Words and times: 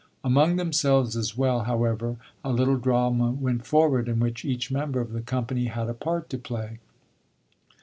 Among 0.23 0.55
themselves 0.55 1.15
as 1.15 1.37
well, 1.37 1.65
however, 1.65 2.17
a 2.43 2.51
little 2.51 2.77
drama 2.77 3.29
went 3.29 3.67
forward 3.67 4.09
in 4.09 4.19
which 4.19 4.43
each 4.43 4.71
member 4.71 4.99
of 4.99 5.11
the 5.13 5.21
company 5.21 5.65
had 5.65 5.89
a 5.89 5.93
part 5.93 6.27
to 6.31 6.39
play. 6.39 6.79